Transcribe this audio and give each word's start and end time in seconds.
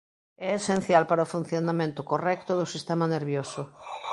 É 0.47 0.49
esencial 0.61 1.03
para 1.09 1.25
o 1.27 1.31
funcionamento 1.35 2.01
correcto 2.11 2.51
do 2.59 2.69
sistema 2.73 3.05
nervioso. 3.15 3.61